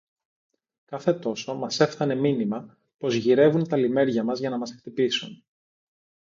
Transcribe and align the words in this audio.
Κάθε 0.85 1.13
τόσο 1.13 1.55
μας 1.55 1.79
έφθανε 1.79 2.15
μήνυμα, 2.15 2.77
πως 2.97 3.15
γυρεύουν 3.15 3.67
τα 3.67 3.77
λημέρια 3.77 4.23
μας 4.23 4.39
για 4.39 4.49
να 4.49 4.57
μας 4.57 4.71
χτυπήσουν 4.77 5.43